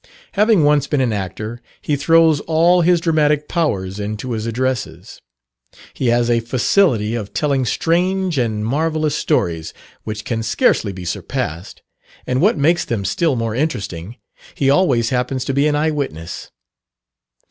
Having 0.31 0.63
once 0.63 0.87
been 0.87 0.99
an 0.99 1.13
actor, 1.13 1.61
he 1.79 1.95
throws 1.95 2.39
all 2.47 2.81
his 2.81 2.99
dramatic 2.99 3.47
powers 3.47 3.99
into 3.99 4.31
his 4.31 4.47
addresses. 4.47 5.21
He 5.93 6.07
has 6.07 6.27
a 6.27 6.39
facility 6.39 7.13
of 7.13 7.35
telling 7.35 7.65
strange 7.65 8.39
and 8.39 8.65
marvellous 8.65 9.13
stories 9.15 9.75
which 10.03 10.25
can 10.25 10.41
scarcely 10.41 10.91
be 10.91 11.05
surpassed; 11.05 11.83
and 12.25 12.41
what 12.41 12.57
makes 12.57 12.83
them 12.83 13.05
still 13.05 13.35
more 13.35 13.53
interesting, 13.53 14.15
he 14.55 14.71
always 14.71 15.11
happens 15.11 15.45
to 15.45 15.53
be 15.53 15.67
an 15.67 15.75
eyewitness. 15.75 16.49